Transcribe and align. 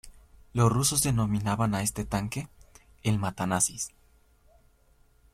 Los 0.53 0.71
rusos 0.71 1.03
denominaban 1.03 1.75
a 1.75 1.83
este 1.83 2.05
tanque, 2.05 2.47
el 3.03 3.19
"Mata-nazis". 3.19 3.91